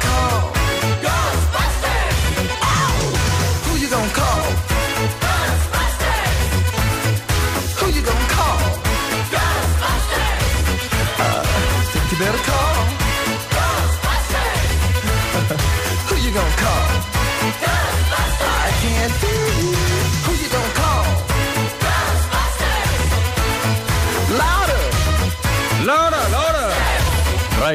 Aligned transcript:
got. 0.00 0.54
Ghostbusters! 1.02 1.61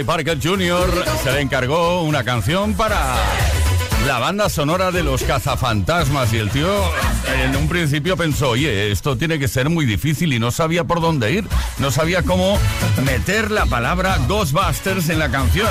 Parker 0.03 0.37
Jr. 0.41 1.05
se 1.23 1.31
le 1.31 1.41
encargó 1.41 2.03
una 2.03 2.23
canción 2.23 2.73
para 2.73 3.15
la 4.05 4.19
banda 4.19 4.47
sonora 4.49 4.91
de 4.91 5.03
los 5.03 5.23
cazafantasmas 5.23 6.31
y 6.33 6.37
el 6.37 6.49
tío 6.49 6.69
en 7.43 7.55
un 7.55 7.67
principio 7.67 8.15
pensó, 8.15 8.51
oye, 8.51 8.91
esto 8.91 9.17
tiene 9.17 9.39
que 9.39 9.47
ser 9.47 9.69
muy 9.69 9.85
difícil 9.85 10.33
y 10.33 10.39
no 10.39 10.51
sabía 10.51 10.83
por 10.83 11.01
dónde 11.01 11.31
ir, 11.31 11.45
no 11.79 11.91
sabía 11.91 12.21
cómo 12.23 12.59
meter 13.05 13.51
la 13.51 13.65
palabra 13.65 14.17
Ghostbusters 14.27 15.09
en 15.09 15.19
la 15.19 15.29
canción, 15.29 15.69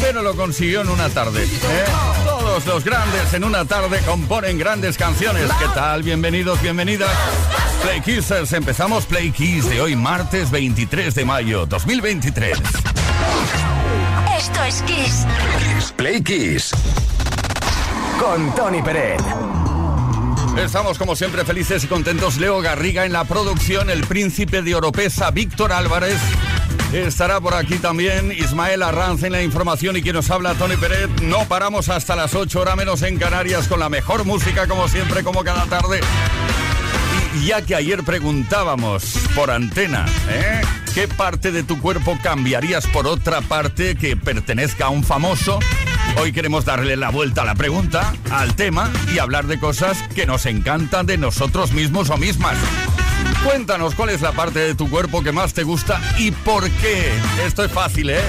pero 0.00 0.22
lo 0.22 0.34
consiguió 0.34 0.80
en 0.80 0.88
una 0.88 1.08
tarde. 1.10 1.44
¿eh? 1.44 1.84
Todos 2.24 2.66
los 2.66 2.84
grandes 2.84 3.32
en 3.34 3.44
una 3.44 3.64
tarde 3.64 4.00
componen 4.06 4.58
grandes 4.58 4.96
canciones. 4.96 5.50
¿Qué 5.58 5.66
tal? 5.74 6.02
Bienvenidos, 6.02 6.60
bienvenidas. 6.62 7.10
Play 7.82 8.00
Kissers, 8.00 8.52
empezamos 8.52 9.06
Play 9.06 9.30
Kiss 9.30 9.68
de 9.68 9.80
hoy 9.80 9.96
martes 9.96 10.50
23 10.50 11.14
de 11.14 11.24
mayo 11.24 11.66
2023. 11.66 12.58
Esto 14.36 14.64
es 14.64 14.82
Kiss. 14.82 15.26
Play 15.96 16.22
Kiss. 16.22 16.70
Con 18.18 18.54
Tony 18.54 18.82
Peret. 18.82 19.20
Estamos 20.56 20.98
como 20.98 21.16
siempre 21.16 21.44
felices 21.44 21.84
y 21.84 21.86
contentos. 21.86 22.36
Leo 22.38 22.60
Garriga 22.60 23.06
en 23.06 23.12
la 23.12 23.24
producción, 23.24 23.88
el 23.88 24.06
príncipe 24.06 24.62
de 24.62 24.74
Oropesa, 24.74 25.30
Víctor 25.30 25.72
Álvarez. 25.72 26.20
Estará 26.92 27.40
por 27.40 27.54
aquí 27.54 27.78
también 27.78 28.32
Ismael 28.32 28.82
Arranz 28.82 29.22
en 29.22 29.32
la 29.32 29.42
información 29.42 29.96
y 29.96 30.02
quien 30.02 30.16
nos 30.16 30.30
habla, 30.30 30.54
Tony 30.54 30.76
Peret. 30.76 31.20
No 31.22 31.44
paramos 31.46 31.88
hasta 31.88 32.16
las 32.16 32.34
8 32.34 32.60
horas 32.60 32.76
menos 32.76 33.02
en 33.02 33.16
Canarias 33.16 33.68
con 33.68 33.78
la 33.78 33.88
mejor 33.88 34.24
música 34.24 34.66
como 34.66 34.88
siempre, 34.88 35.22
como 35.22 35.44
cada 35.44 35.66
tarde. 35.66 36.00
Y 37.36 37.46
ya 37.46 37.62
que 37.62 37.76
ayer 37.76 38.02
preguntábamos 38.02 39.20
por 39.36 39.50
antena, 39.50 40.04
¿eh? 40.28 40.60
¿Qué 40.94 41.06
parte 41.06 41.52
de 41.52 41.62
tu 41.62 41.80
cuerpo 41.80 42.18
cambiarías 42.20 42.86
por 42.88 43.06
otra 43.06 43.40
parte 43.42 43.94
que 43.94 44.16
pertenezca 44.16 44.86
a 44.86 44.88
un 44.88 45.04
famoso? 45.04 45.60
Hoy 46.18 46.32
queremos 46.32 46.64
darle 46.64 46.96
la 46.96 47.10
vuelta 47.10 47.42
a 47.42 47.44
la 47.44 47.54
pregunta, 47.54 48.12
al 48.30 48.56
tema 48.56 48.90
y 49.14 49.20
hablar 49.20 49.46
de 49.46 49.60
cosas 49.60 50.02
que 50.14 50.26
nos 50.26 50.46
encantan 50.46 51.06
de 51.06 51.16
nosotros 51.16 51.70
mismos 51.72 52.10
o 52.10 52.16
mismas. 52.16 52.58
Cuéntanos 53.44 53.94
cuál 53.94 54.10
es 54.10 54.20
la 54.20 54.32
parte 54.32 54.58
de 54.58 54.74
tu 54.74 54.90
cuerpo 54.90 55.22
que 55.22 55.30
más 55.30 55.54
te 55.54 55.62
gusta 55.62 56.00
y 56.18 56.32
por 56.32 56.68
qué. 56.68 57.12
Esto 57.46 57.64
es 57.64 57.70
fácil, 57.70 58.10
¿eh? 58.10 58.20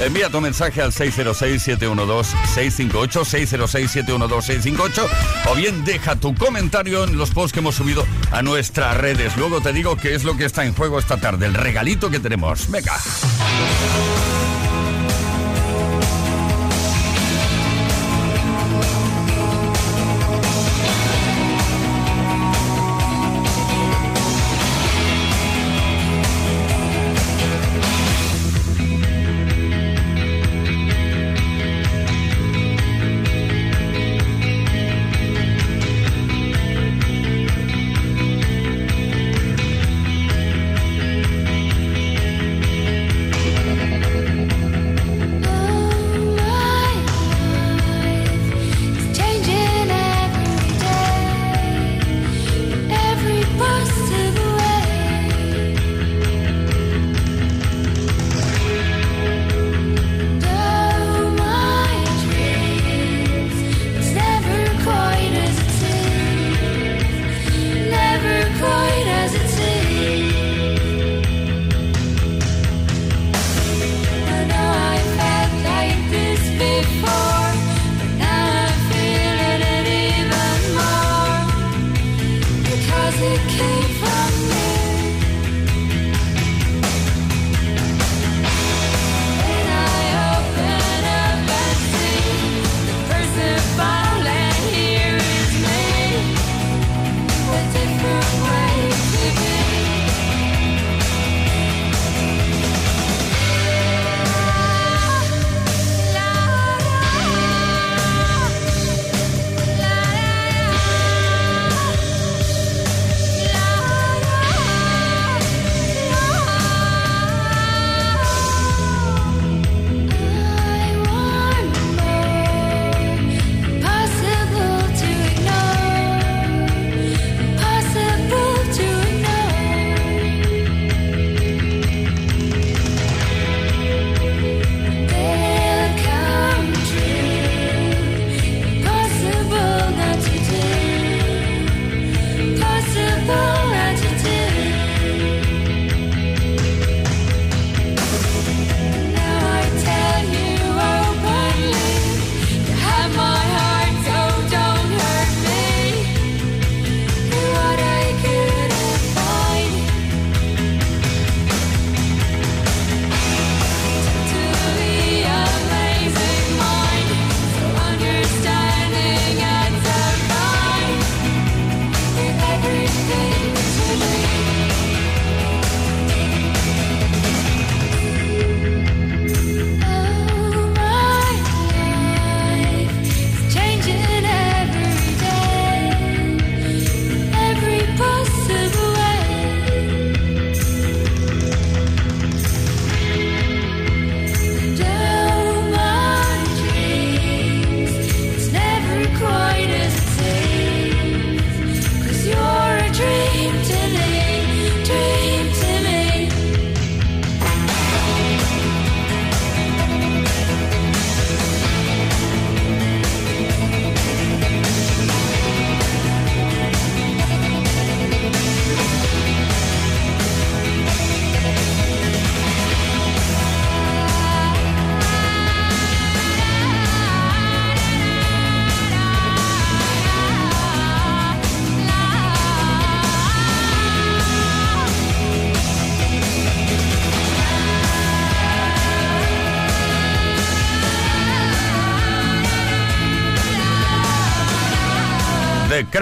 Envía 0.00 0.30
tu 0.30 0.40
mensaje 0.40 0.80
al 0.82 0.92
606-712-658, 0.92 3.24
606-712-658 3.24 5.08
o 5.50 5.54
bien 5.54 5.84
deja 5.84 6.16
tu 6.16 6.34
comentario 6.34 7.04
en 7.04 7.16
los 7.16 7.30
posts 7.30 7.52
que 7.52 7.60
hemos 7.60 7.76
subido 7.76 8.04
a 8.30 8.42
nuestras 8.42 8.96
redes. 8.96 9.36
Luego 9.36 9.60
te 9.60 9.72
digo 9.72 9.96
qué 9.96 10.14
es 10.14 10.24
lo 10.24 10.36
que 10.36 10.44
está 10.44 10.64
en 10.64 10.74
juego 10.74 10.98
esta 10.98 11.18
tarde, 11.18 11.46
el 11.46 11.54
regalito 11.54 12.10
que 12.10 12.18
tenemos. 12.20 12.70
Venga. 12.70 12.96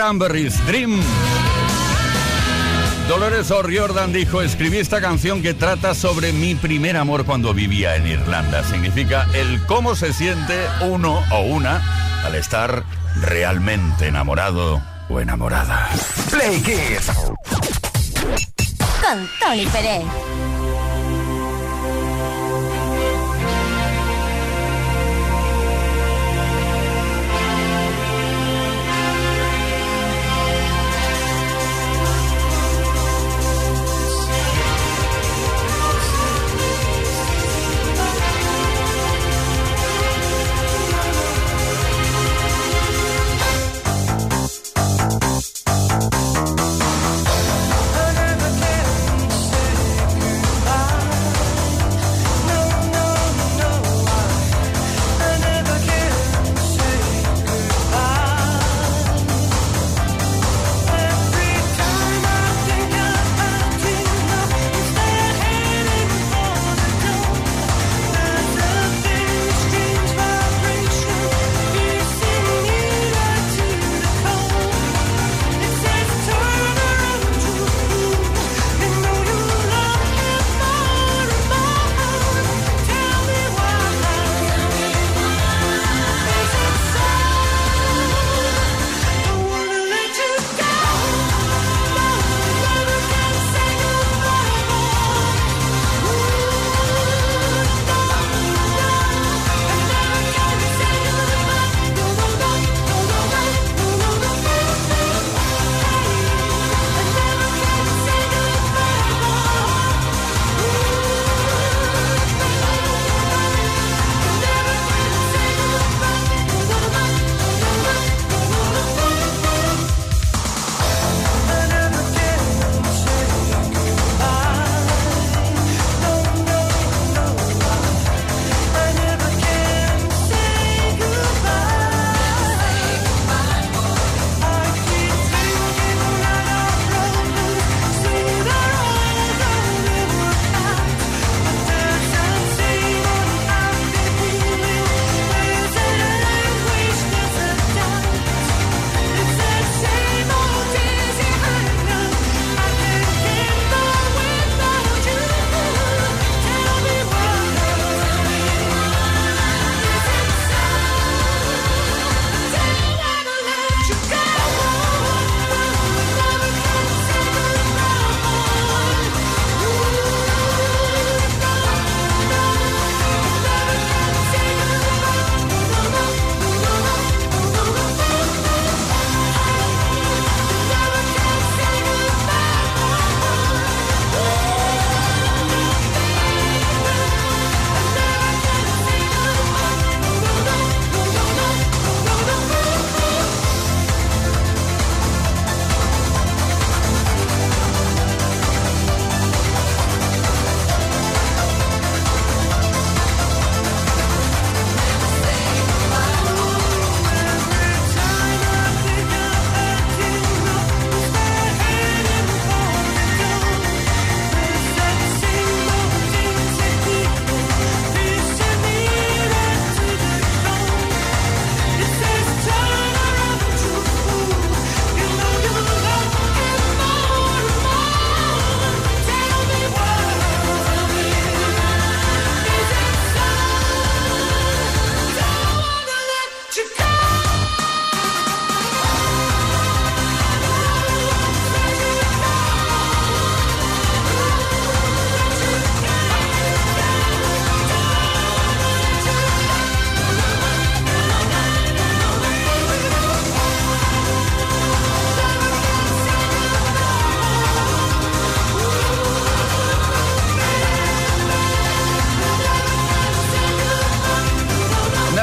Cranberries 0.00 0.66
Dream. 0.66 0.98
Dolores 3.06 3.50
O'Riordan 3.50 4.14
dijo, 4.14 4.40
escribí 4.40 4.78
esta 4.78 4.98
canción 4.98 5.42
que 5.42 5.52
trata 5.52 5.94
sobre 5.94 6.32
mi 6.32 6.54
primer 6.54 6.96
amor 6.96 7.26
cuando 7.26 7.52
vivía 7.52 7.96
en 7.96 8.06
Irlanda. 8.06 8.64
Significa 8.64 9.28
el 9.34 9.60
cómo 9.66 9.94
se 9.94 10.14
siente 10.14 10.58
uno 10.88 11.22
o 11.30 11.40
una 11.40 11.82
al 12.24 12.34
estar 12.34 12.82
realmente 13.20 14.06
enamorado 14.06 14.80
o 15.10 15.20
enamorada. 15.20 15.90
Play 16.30 16.62
Kids. 16.62 17.10
Con 19.02 19.28
Tony 19.38 19.66
Pérez. 19.66 20.04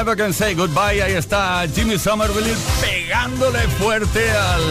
Never 0.08 0.24
Can 0.24 0.32
Say 0.32 0.54
Goodbye. 0.54 1.02
Ahí 1.02 1.12
está 1.12 1.66
Jimmy 1.74 1.98
Somerville 1.98 2.54
pegándole 2.80 3.58
fuerte 3.78 4.30
al... 4.30 4.62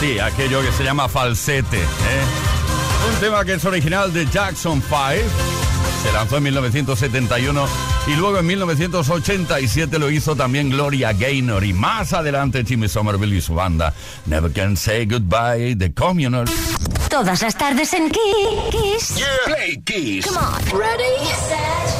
Sí, 0.00 0.18
aquello 0.18 0.62
que 0.62 0.72
se 0.72 0.82
llama 0.82 1.10
falsete. 1.10 1.76
¿eh? 1.76 3.10
Un 3.12 3.20
tema 3.20 3.44
que 3.44 3.52
es 3.52 3.64
original 3.66 4.10
de 4.14 4.24
Jackson 4.24 4.80
5. 4.80 4.96
Se 6.02 6.12
lanzó 6.14 6.38
en 6.38 6.44
1971 6.44 7.66
y 8.06 8.14
luego 8.16 8.38
en 8.38 8.46
1987 8.46 9.98
lo 9.98 10.10
hizo 10.10 10.34
también 10.34 10.70
Gloria 10.70 11.12
Gaynor 11.12 11.62
y 11.62 11.74
más 11.74 12.14
adelante 12.14 12.64
Jimmy 12.64 12.88
Somerville 12.88 13.36
y 13.36 13.42
su 13.42 13.54
banda 13.54 13.92
Never 14.24 14.50
Can 14.50 14.74
Say 14.74 15.04
Goodbye, 15.04 15.76
The 15.76 15.92
Communals. 15.92 16.50
Todas 17.10 17.42
las 17.42 17.54
tardes 17.58 17.92
en 17.92 18.10
Kiss. 18.10 19.22
Play 19.44 19.82
Kiss. 19.84 20.24
Come 20.24 20.38
on. 20.38 20.80
Ready, 20.80 21.26
set, 21.26 21.90
go. 21.92 21.99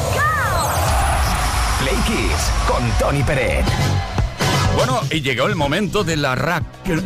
Tony 2.99 3.23
Peret. 3.23 3.65
Bueno, 4.75 5.01
y 5.11 5.21
llegó 5.21 5.47
el 5.47 5.55
momento 5.55 6.03
de 6.03 6.15
la 6.15 6.35
rac... 6.35 6.63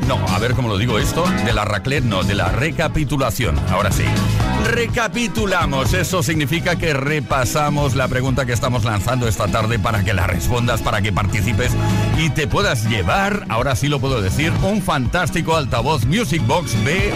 No, 0.07 0.15
a 0.29 0.39
ver 0.39 0.53
cómo 0.53 0.67
lo 0.67 0.77
digo 0.77 0.99
esto. 0.99 1.25
De 1.45 1.53
la 1.53 1.65
raclet, 1.65 2.03
no, 2.03 2.23
de 2.23 2.35
la 2.35 2.49
recapitulación. 2.49 3.59
Ahora 3.69 3.91
sí. 3.91 4.05
Recapitulamos. 4.65 5.93
Eso 5.93 6.23
significa 6.23 6.75
que 6.77 6.93
repasamos 6.93 7.95
la 7.95 8.07
pregunta 8.07 8.45
que 8.45 8.53
estamos 8.53 8.83
lanzando 8.83 9.27
esta 9.27 9.47
tarde 9.47 9.79
para 9.79 10.03
que 10.03 10.13
la 10.13 10.27
respondas, 10.27 10.81
para 10.81 11.01
que 11.01 11.11
participes 11.11 11.71
y 12.17 12.29
te 12.29 12.47
puedas 12.47 12.85
llevar, 12.85 13.45
ahora 13.49 13.75
sí 13.75 13.87
lo 13.87 13.99
puedo 13.99 14.21
decir, 14.21 14.53
un 14.63 14.81
fantástico 14.81 15.55
altavoz 15.55 16.05
Music 16.05 16.45
Box 16.45 16.75
B 16.83 17.13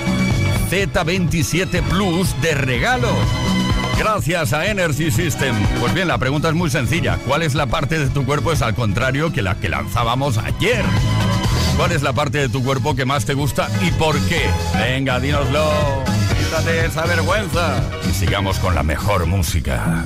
Z27 0.70 1.82
Plus 1.84 2.39
de 2.42 2.54
regalo. 2.54 3.10
Gracias 4.00 4.53
a 4.53 4.65
Energy 4.65 5.12
System. 5.12 5.53
Pues 5.82 5.94
bien, 5.94 6.08
la 6.08 6.18
pregunta 6.18 6.48
es 6.48 6.56
muy 6.56 6.70
sencilla. 6.70 7.20
¿Cuál 7.27 7.44
es 7.44 7.53
la 7.53 7.68
parte 7.68 8.00
de 8.00 8.08
tu 8.08 8.25
cuerpo 8.25 8.53
es 8.53 8.62
al 8.62 8.74
contrario 8.74 9.34
que 9.34 9.41
la 9.41 9.60
que 9.60 9.68
lanzábamos 9.68 10.38
ayer? 10.38 10.86
¿Cuál 11.75 11.91
es 11.91 12.01
la 12.01 12.13
parte 12.13 12.38
de 12.38 12.48
tu 12.48 12.63
cuerpo 12.63 12.96
que 12.96 13.03
más 13.03 13.25
te 13.25 13.34
gusta 13.34 13.68
y 13.82 13.91
por 13.91 14.18
qué? 14.27 14.50
Venga, 14.74 15.20
dínoslo. 15.20 15.70
Quítate 16.38 16.86
esa 16.86 17.06
vergüenza. 17.06 17.84
Y 18.10 18.13
sigamos 18.13 18.58
con 18.60 18.74
la 18.74 18.84
mejor 18.84 19.25
música. 19.25 20.06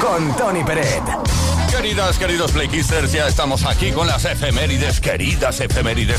Con 0.00 0.34
Tony 0.34 0.64
Peret. 0.64 1.02
Queridas, 1.70 2.16
queridos 2.16 2.52
Playkissers, 2.52 3.12
ya 3.12 3.28
estamos 3.28 3.66
aquí 3.66 3.92
con 3.92 4.06
las 4.06 4.24
efemérides, 4.24 4.98
queridas 4.98 5.60
efemérides, 5.60 6.18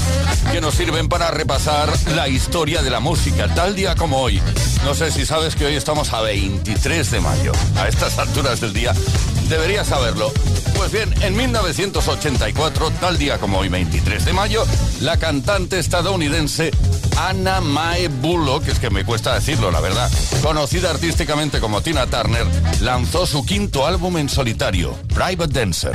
que 0.52 0.62
nos 0.62 0.76
sirven 0.76 1.10
para 1.10 1.32
repasar 1.32 1.92
la 2.14 2.28
historia 2.28 2.84
de 2.84 2.92
la 2.92 3.00
música, 3.00 3.48
tal 3.56 3.76
día 3.76 3.96
como 3.96 4.20
hoy. 4.20 4.40
No 4.86 4.94
sé 4.94 5.10
si 5.10 5.26
sabes 5.26 5.56
que 5.56 5.66
hoy 5.66 5.74
estamos 5.78 6.14
a 6.14 6.22
23 6.22 7.10
de 7.10 7.22
mayo. 7.22 7.54
A 7.76 7.88
estas 7.88 8.20
alturas 8.20 8.62
del 8.62 8.72
día 8.72 8.94
deberías 9.48 9.88
saberlo. 9.88 10.32
Pues 10.76 10.92
bien, 10.92 11.12
en 11.24 11.36
1984, 11.36 12.92
tal 13.02 13.18
día 13.18 13.40
como 13.40 13.58
hoy, 13.58 13.70
23 13.70 14.26
de 14.26 14.34
mayo, 14.34 14.64
la 15.02 15.18
cantante 15.18 15.80
estadounidense 15.80 16.70
Anna 17.28 17.60
Mae 17.60 18.08
Bullock, 18.08 18.70
es 18.70 18.80
que 18.80 18.90
me 18.90 19.04
cuesta 19.04 19.34
decirlo, 19.34 19.72
la 19.72 19.82
verdad, 19.82 20.10
conocida 20.42 20.90
artísticamente 20.90 21.60
como 21.60 21.82
Tina 21.82 22.08
Turner, 22.08 22.48
lanzó 22.80 23.26
su 23.28 23.46
quinto 23.46 23.86
álbum 23.86 24.18
en 24.18 24.30
solitario, 24.30 24.96
Private 25.14 25.60
Dancer. 25.60 25.92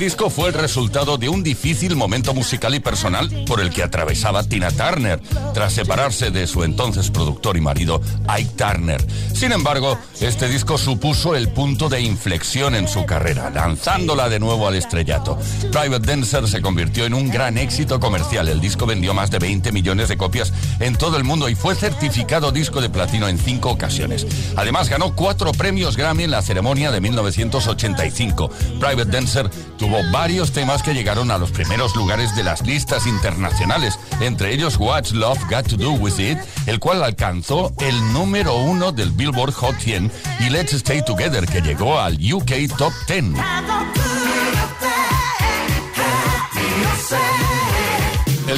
Disco 0.00 0.30
fue 0.30 0.48
el 0.48 0.54
resultado 0.54 1.18
de 1.18 1.28
un 1.28 1.42
difícil 1.42 1.94
momento 1.94 2.32
musical 2.32 2.74
y 2.74 2.80
personal 2.80 3.44
por 3.46 3.60
el 3.60 3.68
que 3.68 3.82
atravesaba 3.82 4.42
Tina 4.42 4.70
Turner 4.70 5.20
tras 5.52 5.74
separarse 5.74 6.30
de 6.30 6.46
su 6.46 6.64
entonces 6.64 7.10
productor 7.10 7.58
y 7.58 7.60
marido 7.60 8.00
Ike 8.26 8.50
Turner. 8.56 9.04
Sin 9.34 9.52
embargo, 9.52 9.98
este 10.22 10.48
disco 10.48 10.78
supuso 10.78 11.36
el 11.36 11.50
punto 11.50 11.90
de 11.90 12.00
inflexión 12.00 12.74
en 12.74 12.88
su 12.88 13.04
carrera, 13.04 13.50
lanzándola 13.50 14.30
de 14.30 14.40
nuevo 14.40 14.66
al 14.66 14.74
estrellato. 14.74 15.38
Private 15.70 16.06
Dancer 16.06 16.48
se 16.48 16.62
convirtió 16.62 17.04
en 17.04 17.12
un 17.12 17.28
gran 17.28 17.58
éxito 17.58 18.00
comercial. 18.00 18.48
El 18.48 18.62
disco 18.62 18.86
vendió 18.86 19.12
más 19.12 19.30
de 19.30 19.38
20 19.38 19.70
millones 19.70 20.08
de 20.08 20.16
copias 20.16 20.54
en 20.78 20.96
todo 20.96 21.18
el 21.18 21.24
mundo 21.24 21.50
y 21.50 21.54
fue 21.54 21.74
certificado 21.74 22.52
disco 22.52 22.80
de 22.80 22.88
platino 22.88 23.28
en 23.28 23.38
cinco 23.38 23.68
ocasiones. 23.68 24.26
Además, 24.56 24.88
ganó 24.88 25.14
cuatro 25.14 25.52
premios 25.52 25.98
Grammy 25.98 26.24
en 26.24 26.30
la 26.30 26.40
ceremonia 26.40 26.90
de 26.90 27.02
1985. 27.02 28.50
Private 28.80 29.10
Dancer 29.10 29.50
tuvo 29.78 29.89
varios 30.12 30.52
temas 30.52 30.82
que 30.82 30.94
llegaron 30.94 31.30
a 31.30 31.38
los 31.38 31.50
primeros 31.50 31.96
lugares 31.96 32.34
de 32.36 32.44
las 32.44 32.62
listas 32.62 33.06
internacionales, 33.06 33.98
entre 34.20 34.52
ellos 34.52 34.76
What's 34.78 35.12
Love 35.12 35.40
Got 35.50 35.68
to 35.68 35.76
Do 35.76 35.92
With 35.92 36.18
It, 36.18 36.38
el 36.66 36.78
cual 36.78 37.02
alcanzó 37.02 37.72
el 37.80 38.12
número 38.12 38.56
uno 38.56 38.92
del 38.92 39.10
Billboard 39.10 39.52
Hot 39.54 39.76
100, 39.78 40.10
y 40.40 40.50
Let's 40.50 40.72
Stay 40.74 41.04
Together, 41.04 41.46
que 41.46 41.60
llegó 41.60 41.98
al 41.98 42.14
UK 42.14 42.76
Top 42.76 42.92
10. 43.08 44.19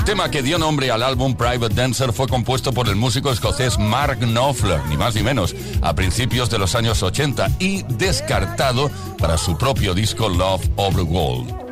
El 0.02 0.06
tema 0.06 0.32
que 0.32 0.42
dio 0.42 0.58
nombre 0.58 0.90
al 0.90 1.00
álbum 1.04 1.36
Private 1.36 1.76
Dancer 1.76 2.12
fue 2.12 2.26
compuesto 2.26 2.72
por 2.72 2.88
el 2.88 2.96
músico 2.96 3.30
escocés 3.30 3.78
Mark 3.78 4.18
Knopfler, 4.18 4.84
ni 4.86 4.96
más 4.96 5.14
ni 5.14 5.22
menos, 5.22 5.54
a 5.80 5.94
principios 5.94 6.50
de 6.50 6.58
los 6.58 6.74
años 6.74 7.04
80 7.04 7.48
y 7.60 7.84
descartado 7.84 8.90
para 9.16 9.38
su 9.38 9.56
propio 9.56 9.94
disco 9.94 10.28
Love 10.28 10.68
Over 10.74 11.04
Gold. 11.04 11.71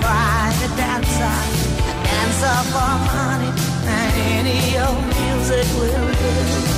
private 0.00 0.76
dancer, 0.76 1.36
a 1.88 1.94
dancer 2.06 2.58
for 2.72 2.94
money, 3.12 3.50
and 3.86 4.12
any 4.38 4.78
old 4.78 5.04
music 5.18 5.66
will 5.78 6.12
do. 6.72 6.77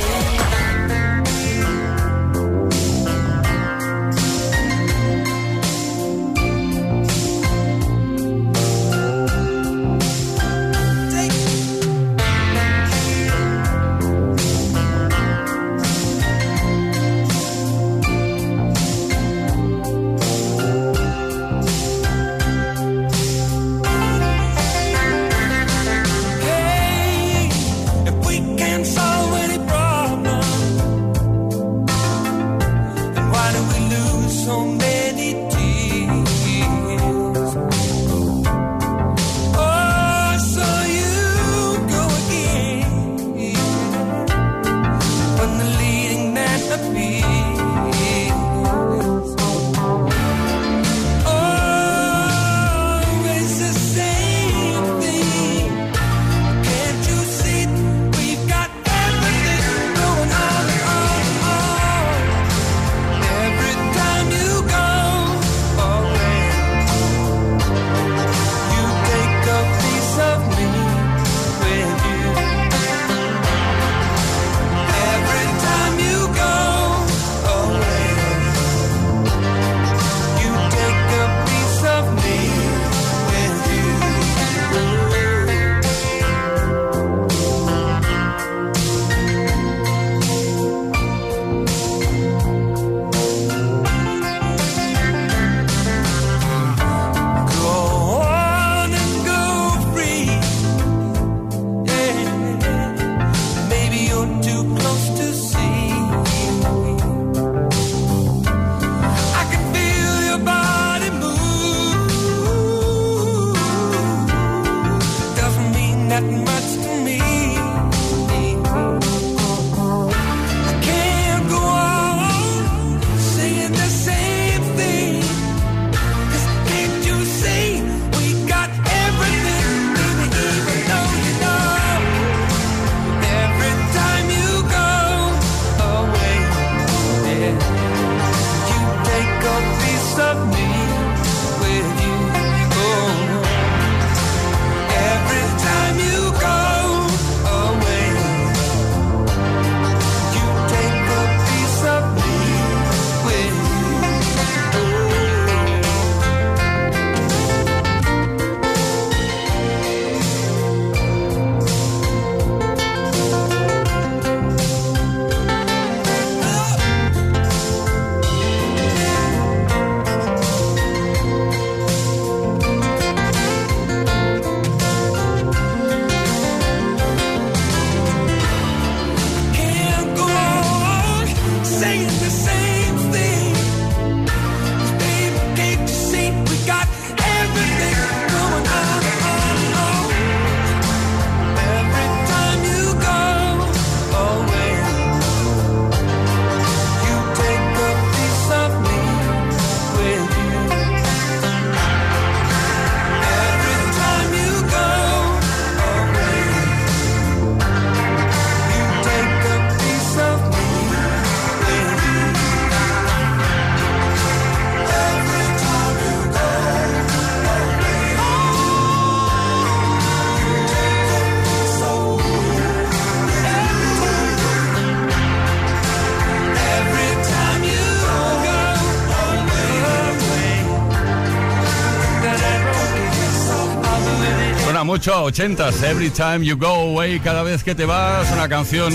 80s, 235.09 235.83
Every 235.83 236.09
Time 236.09 236.45
You 236.45 236.57
Go 236.57 236.67
Away, 236.67 237.19
cada 237.19 237.43
vez 237.43 237.63
que 237.63 237.73
te 237.73 237.85
vas, 237.85 238.31
una 238.31 238.47
canción 238.47 238.93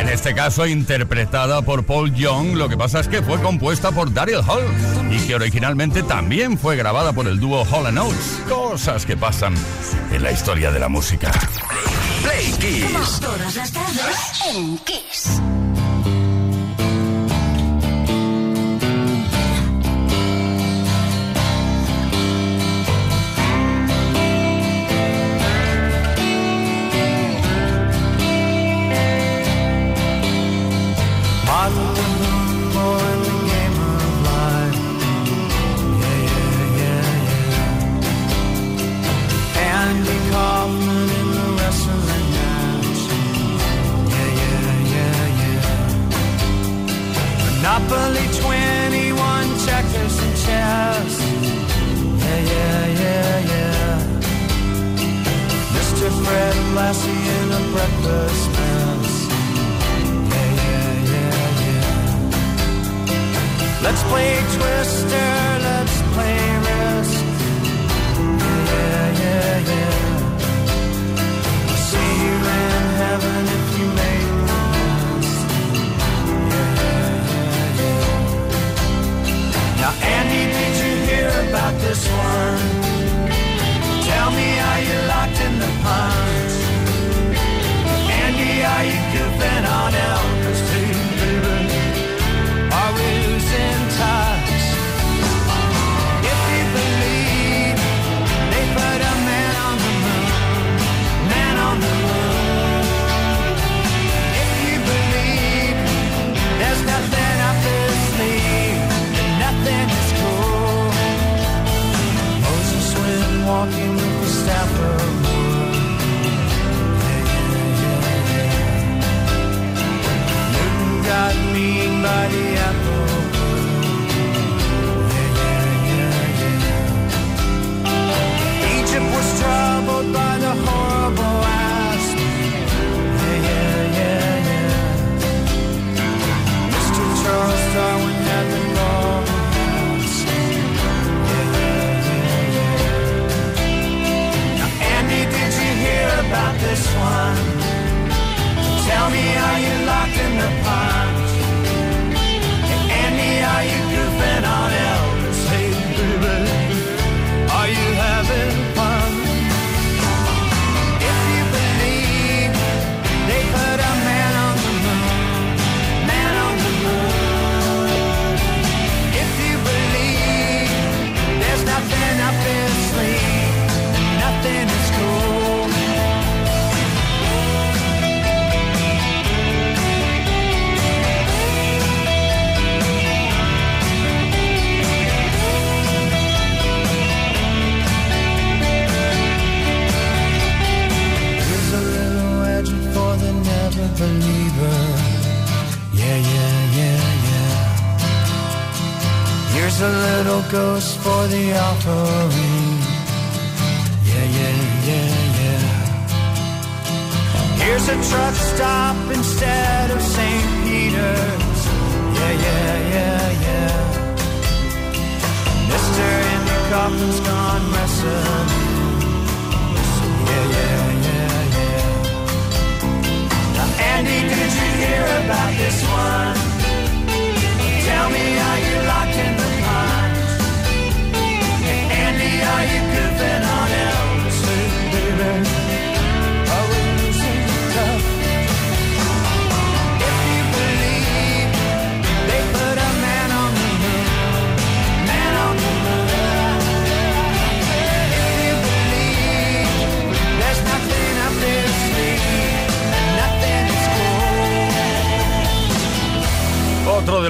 en 0.00 0.08
este 0.08 0.34
caso 0.34 0.66
interpretada 0.66 1.62
por 1.62 1.84
Paul 1.84 2.12
Young, 2.14 2.56
lo 2.56 2.68
que 2.68 2.76
pasa 2.76 3.00
es 3.00 3.08
que 3.08 3.22
fue 3.22 3.40
compuesta 3.40 3.90
por 3.90 4.12
Daryl 4.12 4.40
Hall 4.46 4.64
y 5.10 5.18
que 5.26 5.34
originalmente 5.34 6.02
también 6.02 6.58
fue 6.58 6.76
grabada 6.76 7.12
por 7.12 7.26
el 7.26 7.40
dúo 7.40 7.64
Hall 7.64 7.86
Oates. 7.96 8.42
Cosas 8.48 9.06
que 9.06 9.16
pasan 9.16 9.54
en 10.12 10.22
la 10.22 10.30
historia 10.30 10.70
de 10.70 10.78
la 10.78 10.88
música. 10.88 11.30
Play 12.22 12.52
Kiss. 12.58 13.20
En 14.54 14.78
Kiss. 14.78 15.40
twister. 64.54 65.39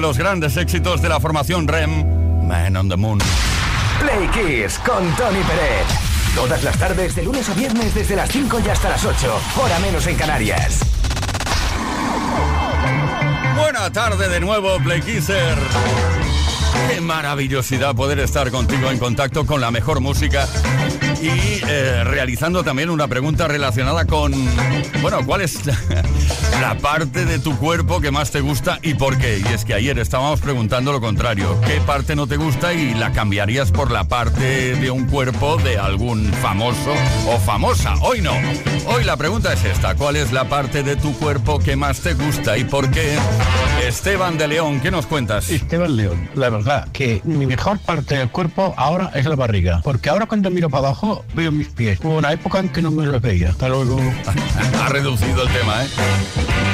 los 0.01 0.17
grandes 0.17 0.57
éxitos 0.57 1.01
de 1.01 1.09
la 1.09 1.19
formación 1.19 1.67
REM, 1.67 2.47
Man 2.47 2.75
on 2.75 2.89
the 2.89 2.97
Moon. 2.97 3.19
Play 3.99 4.27
Kiss 4.29 4.79
con 4.79 5.07
Tony 5.15 5.41
Pérez. 5.43 5.87
Todas 6.35 6.63
las 6.63 6.77
tardes, 6.77 7.15
de 7.15 7.23
lunes 7.23 7.47
a 7.49 7.53
viernes, 7.53 7.93
desde 7.93 8.15
las 8.15 8.29
5 8.31 8.61
y 8.65 8.69
hasta 8.69 8.89
las 8.89 9.05
8, 9.05 9.39
hora 9.61 9.79
menos 9.79 10.07
en 10.07 10.15
Canarias. 10.15 10.79
Buena 13.55 13.91
tarde 13.91 14.27
de 14.27 14.39
nuevo, 14.39 14.79
Play 14.83 15.01
Kisser. 15.01 15.57
Qué 16.89 16.99
maravillosidad 16.99 17.93
poder 17.95 18.19
estar 18.19 18.49
contigo 18.49 18.89
en 18.89 18.97
contacto 18.97 19.45
con 19.45 19.61
la 19.61 19.69
mejor 19.69 19.99
música 19.99 20.47
y 21.21 21.61
eh, 21.67 22.03
realizando 22.03 22.63
también 22.63 22.89
una 22.89 23.07
pregunta 23.07 23.47
relacionada 23.47 24.05
con, 24.05 24.33
bueno, 25.01 25.19
¿cuál 25.25 25.41
es 25.41 25.65
la, 25.65 25.77
la 26.61 26.77
parte 26.77 27.25
de 27.25 27.37
tu 27.37 27.55
cuerpo 27.57 28.01
que 28.01 28.09
más 28.09 28.31
te 28.31 28.41
gusta 28.41 28.79
y 28.81 28.95
por 28.95 29.17
qué? 29.19 29.39
Y 29.39 29.53
es 29.53 29.63
que 29.63 29.75
ayer 29.75 29.99
estábamos 29.99 30.41
preguntando 30.41 30.91
lo 30.91 30.99
contrario, 30.99 31.59
¿qué 31.67 31.79
parte 31.81 32.15
no 32.15 32.25
te 32.25 32.37
gusta 32.37 32.73
y 32.73 32.95
la 32.95 33.11
cambiarías 33.11 33.71
por 33.71 33.91
la 33.91 34.05
parte 34.05 34.75
de 34.75 34.89
un 34.89 35.05
cuerpo 35.05 35.57
de 35.57 35.77
algún 35.77 36.25
famoso 36.41 36.93
o 37.27 37.37
famosa? 37.37 37.93
Hoy 38.01 38.21
no. 38.21 38.33
Hoy 38.87 39.03
la 39.03 39.15
pregunta 39.15 39.53
es 39.53 39.63
esta, 39.63 39.95
¿cuál 39.95 40.15
es 40.15 40.31
la 40.31 40.45
parte 40.45 40.81
de 40.81 40.95
tu 40.95 41.13
cuerpo 41.13 41.59
que 41.59 41.75
más 41.75 41.99
te 41.99 42.15
gusta 42.15 42.57
y 42.57 42.63
por 42.63 42.89
qué? 42.89 43.15
Esteban 43.85 44.39
de 44.39 44.47
León, 44.47 44.79
¿qué 44.79 44.89
nos 44.89 45.05
cuentas? 45.05 45.49
Esteban 45.49 45.95
León, 45.95 46.29
la 46.33 46.49
verdad 46.49 46.87
que 46.91 47.21
mi 47.25 47.45
mejor 47.45 47.77
parte 47.79 48.17
del 48.17 48.29
cuerpo 48.29 48.73
ahora 48.75 49.11
es 49.13 49.25
la 49.25 49.35
barriga, 49.35 49.81
porque 49.83 50.09
ahora 50.09 50.25
cuando 50.25 50.49
miro 50.49 50.69
para 50.69 50.87
abajo 50.87 51.10
veo 51.33 51.51
mis 51.51 51.67
pies. 51.69 51.99
Hubo 52.03 52.17
una 52.17 52.31
época 52.31 52.59
en 52.59 52.69
que 52.69 52.81
no 52.81 52.91
me 52.91 53.05
los 53.05 53.21
veía. 53.21 53.49
Hasta 53.49 53.69
luego. 53.69 53.99
ha 54.81 54.89
reducido 54.89 55.43
el 55.43 55.49
tema, 55.49 55.83
¿eh? 55.83 55.87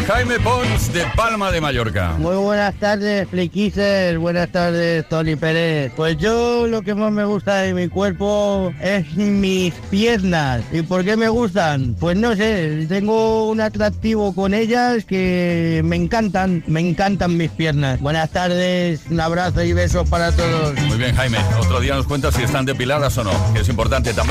Jaime 0.07 0.39
Pons 0.39 0.93
de 0.93 1.03
Palma 1.17 1.51
de 1.51 1.59
Mallorca. 1.59 2.15
Muy 2.17 2.37
buenas 2.37 2.73
tardes, 2.75 3.27
Flikiser. 3.29 4.17
Buenas 4.17 4.49
tardes, 4.49 5.07
Tony 5.09 5.35
Pérez. 5.35 5.91
Pues 5.97 6.17
yo 6.17 6.65
lo 6.65 6.81
que 6.81 6.95
más 6.95 7.11
me 7.11 7.25
gusta 7.25 7.57
de 7.57 7.73
mi 7.73 7.89
cuerpo 7.89 8.73
es 8.81 9.13
mis 9.17 9.73
piernas. 9.89 10.63
¿Y 10.71 10.81
por 10.83 11.03
qué 11.03 11.17
me 11.17 11.27
gustan? 11.27 11.95
Pues 11.99 12.15
no 12.15 12.35
sé, 12.37 12.85
tengo 12.87 13.49
un 13.49 13.59
atractivo 13.59 14.33
con 14.33 14.53
ellas 14.53 15.03
que 15.03 15.81
me 15.83 15.97
encantan, 15.97 16.63
me 16.67 16.79
encantan 16.79 17.35
mis 17.35 17.51
piernas. 17.51 17.99
Buenas 17.99 18.29
tardes, 18.29 19.01
un 19.09 19.19
abrazo 19.19 19.61
y 19.61 19.73
besos 19.73 20.09
para 20.09 20.31
todos. 20.31 20.73
Muy 20.87 20.97
bien, 20.97 21.15
Jaime. 21.15 21.39
Otro 21.59 21.81
día 21.81 21.95
nos 21.95 22.07
cuentas 22.07 22.33
si 22.33 22.43
están 22.43 22.65
depiladas 22.65 23.17
o 23.17 23.25
no, 23.25 23.53
que 23.53 23.59
es 23.59 23.67
importante 23.67 24.13
también. 24.13 24.26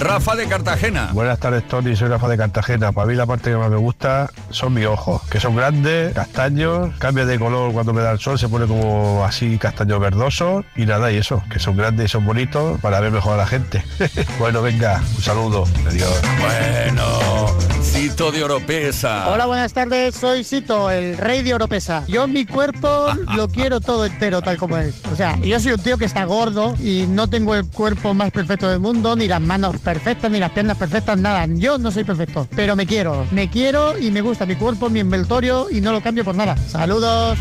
Rafa 0.00 0.36
de 0.36 0.46
Cartagena. 0.46 1.10
Buenas 1.12 1.38
tardes, 1.38 1.66
Tony. 1.66 1.96
Soy 1.96 2.08
Rafa 2.08 2.28
de 2.28 2.36
Cartagena. 2.36 2.92
Para 2.92 3.06
mí 3.06 3.14
la 3.14 3.26
parte 3.26 3.50
que 3.50 3.56
más 3.56 3.70
me 3.70 3.76
gusta 3.76 4.30
son 4.50 4.74
mis 4.74 4.86
ojos, 4.86 5.22
que 5.30 5.40
son 5.40 5.56
grandes, 5.56 6.12
castaños, 6.14 6.90
cambia 6.98 7.24
de 7.24 7.38
color 7.38 7.72
cuando 7.72 7.92
me 7.92 8.02
da 8.02 8.12
el 8.12 8.18
sol, 8.18 8.38
se 8.38 8.48
pone 8.48 8.66
como 8.66 9.24
así 9.24 9.58
castaño 9.58 9.98
verdoso 9.98 10.64
y 10.76 10.86
nada, 10.86 11.10
y 11.10 11.16
eso, 11.16 11.42
que 11.50 11.58
son 11.58 11.76
grandes 11.76 12.06
y 12.06 12.08
son 12.08 12.24
bonitos 12.26 12.80
para 12.80 13.00
ver 13.00 13.12
mejor 13.12 13.34
a 13.34 13.36
la 13.38 13.46
gente. 13.46 13.84
bueno, 14.38 14.62
venga, 14.62 15.02
un 15.16 15.22
saludo. 15.22 15.64
Adiós. 15.86 16.20
Bueno, 16.40 17.73
Cito 17.94 18.32
de 18.32 18.42
Oropesa. 18.42 19.28
Hola, 19.28 19.46
buenas 19.46 19.72
tardes. 19.72 20.16
Soy 20.16 20.42
Cito, 20.42 20.90
el 20.90 21.16
rey 21.16 21.42
de 21.42 21.54
Oropesa. 21.54 22.02
Yo 22.08 22.26
mi 22.26 22.44
cuerpo 22.44 23.06
lo 23.36 23.46
quiero 23.52 23.80
todo 23.80 24.04
entero, 24.04 24.42
tal 24.42 24.56
como 24.56 24.76
es. 24.78 24.96
O 25.12 25.16
sea, 25.16 25.38
yo 25.38 25.60
soy 25.60 25.74
un 25.74 25.80
tío 25.80 25.96
que 25.96 26.04
está 26.04 26.24
gordo 26.24 26.74
y 26.80 27.06
no 27.08 27.28
tengo 27.30 27.54
el 27.54 27.64
cuerpo 27.66 28.12
más 28.12 28.32
perfecto 28.32 28.68
del 28.68 28.80
mundo, 28.80 29.14
ni 29.14 29.28
las 29.28 29.40
manos 29.40 29.78
perfectas, 29.78 30.28
ni 30.28 30.40
las 30.40 30.50
piernas 30.50 30.76
perfectas, 30.76 31.16
nada. 31.18 31.46
Yo 31.48 31.78
no 31.78 31.92
soy 31.92 32.02
perfecto, 32.02 32.48
pero 32.56 32.74
me 32.74 32.84
quiero. 32.84 33.28
Me 33.30 33.48
quiero 33.48 33.96
y 33.96 34.10
me 34.10 34.22
gusta 34.22 34.44
mi 34.44 34.56
cuerpo, 34.56 34.90
mi 34.90 34.98
envoltorio 34.98 35.68
y 35.70 35.80
no 35.80 35.92
lo 35.92 36.00
cambio 36.02 36.24
por 36.24 36.34
nada. 36.34 36.56
Saludos. 36.56 37.38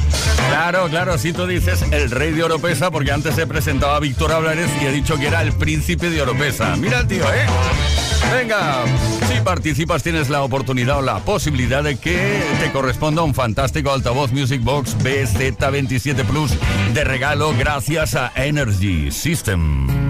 Claro, 0.49 0.87
claro, 0.87 1.17
si 1.17 1.33
tú 1.33 1.47
dices 1.47 1.81
el 1.91 2.11
rey 2.11 2.31
de 2.31 2.43
Oropesa, 2.43 2.91
porque 2.91 3.11
antes 3.11 3.33
se 3.33 3.47
presentaba 3.47 3.99
Víctor 3.99 4.31
Hablares 4.31 4.69
y 4.79 4.85
he 4.85 4.91
dicho 4.91 5.17
que 5.17 5.27
era 5.27 5.41
el 5.41 5.51
príncipe 5.53 6.11
de 6.11 6.21
Oropesa. 6.21 6.75
Mira 6.75 6.99
el 6.99 7.07
tío, 7.07 7.23
¿eh? 7.33 7.47
Venga, 8.31 8.83
participas 9.43 10.03
tienes 10.03 10.29
la 10.29 10.43
oportunidad 10.43 10.99
o 10.99 11.01
la 11.01 11.19
posibilidad 11.19 11.83
de 11.83 11.97
que 11.97 12.41
te 12.59 12.71
corresponda 12.71 13.21
un 13.21 13.33
fantástico 13.33 13.91
altavoz 13.91 14.31
Music 14.31 14.63
Box 14.63 14.97
BZ27 14.97 16.25
Plus 16.25 16.51
de 16.93 17.03
regalo 17.03 17.53
gracias 17.57 18.15
a 18.15 18.31
Energy 18.35 19.11
System. 19.11 20.02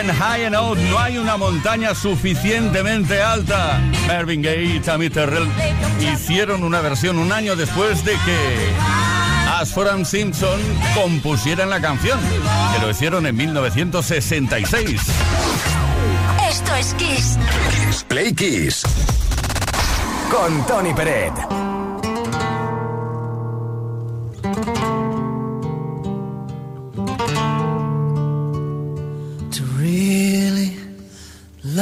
en 0.00 0.08
High 0.08 0.46
and 0.46 0.54
Out 0.56 0.78
no 0.78 0.98
hay 0.98 1.18
una 1.18 1.36
montaña 1.36 1.94
suficientemente 1.94 3.20
alta. 3.22 3.80
Mervyn 4.06 4.40
Gaye 4.40 4.76
y 4.76 4.80
Tammy 4.80 5.10
Terrell 5.10 5.46
hicieron 6.00 6.64
una 6.64 6.80
versión 6.80 7.18
un 7.18 7.32
año 7.32 7.54
después 7.54 8.04
de 8.04 8.12
que 8.12 8.70
Ashford 9.58 10.06
Simpson 10.06 10.60
compusieran 10.94 11.68
la 11.68 11.80
canción, 11.80 12.18
que 12.74 12.80
lo 12.80 12.90
hicieron 12.90 13.26
en 13.26 13.36
1966. 13.36 15.00
Esto 16.48 16.74
es 16.76 16.94
Kiss. 16.94 17.38
Play 18.08 18.32
Kiss. 18.32 18.82
Con 20.30 20.66
Tony 20.66 20.94
Peret. 20.94 21.69